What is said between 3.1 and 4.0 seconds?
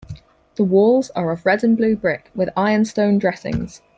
dressings.